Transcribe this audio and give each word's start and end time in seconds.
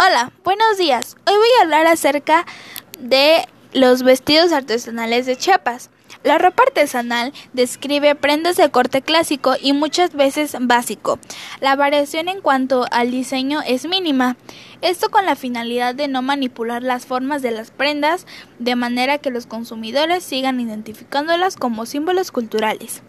Hola, 0.00 0.30
buenos 0.44 0.78
días. 0.78 1.16
Hoy 1.26 1.34
voy 1.34 1.48
a 1.58 1.62
hablar 1.64 1.88
acerca 1.88 2.46
de 3.00 3.44
los 3.72 4.04
vestidos 4.04 4.52
artesanales 4.52 5.26
de 5.26 5.34
Chiapas. 5.34 5.90
La 6.22 6.38
ropa 6.38 6.62
artesanal 6.62 7.32
describe 7.52 8.14
prendas 8.14 8.56
de 8.56 8.70
corte 8.70 9.02
clásico 9.02 9.56
y 9.60 9.72
muchas 9.72 10.14
veces 10.14 10.56
básico. 10.60 11.18
La 11.60 11.74
variación 11.74 12.28
en 12.28 12.40
cuanto 12.40 12.86
al 12.92 13.10
diseño 13.10 13.60
es 13.66 13.88
mínima. 13.88 14.36
Esto 14.82 15.10
con 15.10 15.26
la 15.26 15.34
finalidad 15.34 15.96
de 15.96 16.06
no 16.06 16.22
manipular 16.22 16.84
las 16.84 17.04
formas 17.04 17.42
de 17.42 17.50
las 17.50 17.72
prendas 17.72 18.24
de 18.60 18.76
manera 18.76 19.18
que 19.18 19.32
los 19.32 19.46
consumidores 19.46 20.22
sigan 20.22 20.60
identificándolas 20.60 21.56
como 21.56 21.86
símbolos 21.86 22.30
culturales. 22.30 23.02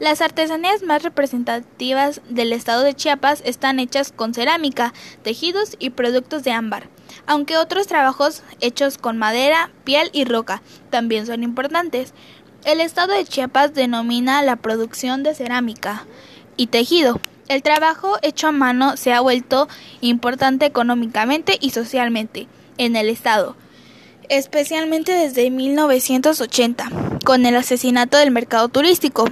Las 0.00 0.22
artesanías 0.22 0.82
más 0.82 1.02
representativas 1.02 2.22
del 2.30 2.54
estado 2.54 2.84
de 2.84 2.94
Chiapas 2.94 3.42
están 3.44 3.78
hechas 3.78 4.12
con 4.12 4.32
cerámica, 4.32 4.94
tejidos 5.22 5.76
y 5.78 5.90
productos 5.90 6.42
de 6.42 6.52
ámbar, 6.52 6.88
aunque 7.26 7.58
otros 7.58 7.86
trabajos 7.86 8.42
hechos 8.62 8.96
con 8.96 9.18
madera, 9.18 9.70
piel 9.84 10.08
y 10.14 10.24
roca 10.24 10.62
también 10.88 11.26
son 11.26 11.42
importantes. 11.42 12.14
El 12.64 12.80
estado 12.80 13.12
de 13.12 13.26
Chiapas 13.26 13.74
denomina 13.74 14.42
la 14.42 14.56
producción 14.56 15.22
de 15.22 15.34
cerámica 15.34 16.06
y 16.56 16.68
tejido. 16.68 17.20
El 17.48 17.62
trabajo 17.62 18.16
hecho 18.22 18.48
a 18.48 18.52
mano 18.52 18.96
se 18.96 19.12
ha 19.12 19.20
vuelto 19.20 19.68
importante 20.00 20.64
económicamente 20.64 21.58
y 21.60 21.72
socialmente 21.72 22.48
en 22.78 22.96
el 22.96 23.10
estado, 23.10 23.54
especialmente 24.30 25.12
desde 25.12 25.50
1980, 25.50 26.88
con 27.22 27.44
el 27.44 27.54
asesinato 27.54 28.16
del 28.16 28.30
mercado 28.30 28.70
turístico 28.70 29.26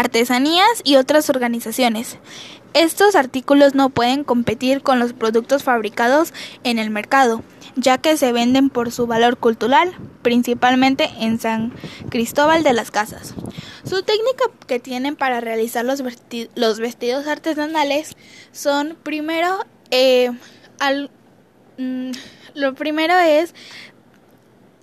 artesanías 0.00 0.80
y 0.82 0.96
otras 0.96 1.28
organizaciones. 1.28 2.16
Estos 2.72 3.14
artículos 3.16 3.74
no 3.74 3.90
pueden 3.90 4.24
competir 4.24 4.80
con 4.80 4.98
los 4.98 5.12
productos 5.12 5.62
fabricados 5.62 6.32
en 6.64 6.78
el 6.78 6.88
mercado, 6.88 7.42
ya 7.76 7.98
que 7.98 8.16
se 8.16 8.32
venden 8.32 8.70
por 8.70 8.92
su 8.92 9.06
valor 9.06 9.36
cultural, 9.36 9.94
principalmente 10.22 11.10
en 11.20 11.38
San 11.38 11.74
Cristóbal 12.08 12.62
de 12.62 12.72
las 12.72 12.90
Casas. 12.90 13.34
Su 13.84 14.02
técnica 14.02 14.44
que 14.66 14.80
tienen 14.80 15.16
para 15.16 15.40
realizar 15.40 15.84
los, 15.84 16.02
vestidos 16.78 17.26
artesanales 17.26 18.16
son 18.52 18.96
primero 19.02 19.66
eh, 19.90 20.30
mm, 21.76 22.12
lo 22.54 22.74
primero 22.74 23.14
es 23.18 23.54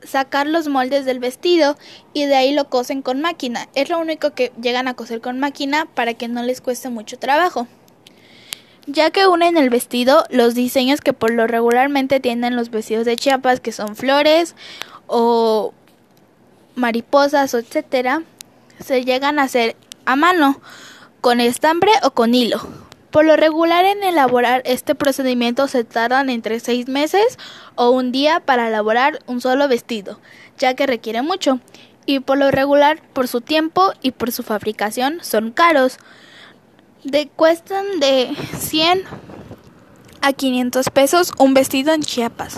sacar 0.08 0.48
los 0.48 0.68
moldes 0.68 1.06
del 1.06 1.20
vestido 1.20 1.78
y 2.14 2.26
de 2.26 2.36
ahí 2.36 2.54
lo 2.54 2.70
cosen 2.70 3.02
con 3.02 3.22
máquina. 3.22 3.68
Es 3.76 3.90
lo 3.90 4.00
único 4.00 4.32
que 4.32 4.52
llegan 4.62 4.88
a 4.88 4.94
coser 4.94 5.22
con 5.22 5.40
máquina 5.40 5.86
para 5.86 6.14
que 6.14 6.28
no 6.28 6.44
les 6.44 6.62
cueste 6.62 6.90
mucho 6.90 7.20
trabajo. 7.20 7.68
Ya 8.86 9.12
que 9.12 9.28
unen 9.28 9.58
el 9.58 9.70
vestido 9.70 10.24
los 10.30 10.56
diseños 10.56 11.02
que 11.02 11.12
por 11.12 11.32
lo 11.32 11.46
regularmente 11.46 12.20
tienen 12.20 12.56
los 12.56 12.70
vestidos 12.70 13.06
de 13.06 13.18
Chiapas, 13.18 13.60
que 13.60 13.74
son 13.74 13.98
flores 13.98 14.56
o 15.08 15.74
mariposas, 16.76 17.54
etcétera, 17.54 18.24
se 18.80 19.04
llegan 19.04 19.40
a 19.40 19.44
hacer 19.44 19.76
a 20.06 20.16
mano, 20.16 20.62
con 21.20 21.42
estambre 21.42 21.92
o 22.04 22.12
con 22.12 22.34
hilo. 22.34 22.87
Por 23.18 23.26
lo 23.26 23.36
regular 23.36 23.84
en 23.84 24.04
elaborar 24.04 24.62
este 24.64 24.94
procedimiento 24.94 25.68
se 25.68 25.84
tardan 25.84 26.30
entre 26.30 26.60
seis 26.60 26.88
meses 26.88 27.40
o 27.74 27.90
un 27.90 28.12
día 28.12 28.42
para 28.42 28.68
elaborar 28.68 29.24
un 29.26 29.42
solo 29.42 29.68
vestido, 29.68 30.20
ya 30.60 30.76
que 30.76 30.86
requiere 30.86 31.24
mucho, 31.24 31.60
y 32.06 32.20
por 32.20 32.38
lo 32.38 32.52
regular 32.52 33.02
por 33.14 33.28
su 33.28 33.42
tiempo 33.42 33.92
y 34.04 34.12
por 34.12 34.32
su 34.32 34.44
fabricación 34.44 35.18
son 35.24 35.50
caros. 35.50 35.98
De, 37.04 37.28
cuestan 37.28 38.00
de 38.00 38.36
100 38.56 39.06
a 40.22 40.34
500 40.34 40.88
pesos 40.92 41.32
un 41.40 41.56
vestido 41.56 41.94
en 41.94 42.04
Chiapas. 42.04 42.58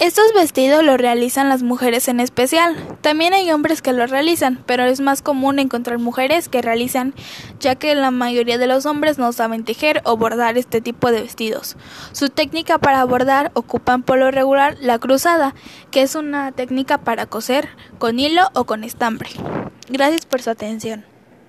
Estos 0.00 0.34
vestidos 0.34 0.82
los 0.82 0.98
realizan 0.98 1.48
las 1.48 1.62
mujeres 1.62 2.08
en 2.08 2.18
especial. 2.18 2.76
También 3.00 3.32
hay 3.32 3.52
hombres 3.52 3.80
que 3.80 3.92
los 3.92 4.10
realizan, 4.10 4.60
pero 4.66 4.82
es 4.82 5.00
más 5.00 5.22
común 5.22 5.60
encontrar 5.60 6.00
mujeres 6.00 6.48
que 6.48 6.62
realizan, 6.62 7.14
ya 7.60 7.76
que 7.76 7.94
la 7.94 8.10
mayoría 8.10 8.58
de 8.58 8.66
los 8.66 8.86
hombres 8.86 9.18
no 9.18 9.32
saben 9.32 9.64
tejer 9.64 10.02
o 10.04 10.16
bordar 10.16 10.58
este 10.58 10.80
tipo 10.80 11.12
de 11.12 11.22
vestidos. 11.22 11.76
Su 12.10 12.28
técnica 12.28 12.78
para 12.78 13.04
bordar 13.04 13.52
ocupan 13.54 14.02
por 14.02 14.18
lo 14.18 14.32
regular 14.32 14.76
la 14.80 14.98
cruzada, 14.98 15.54
que 15.92 16.02
es 16.02 16.16
una 16.16 16.50
técnica 16.50 16.98
para 16.98 17.26
coser 17.26 17.68
con 17.98 18.18
hilo 18.18 18.48
o 18.52 18.64
con 18.64 18.82
estambre. 18.82 19.30
Gracias 19.88 20.26
por 20.26 20.42
su 20.42 20.50
atención. 20.50 21.13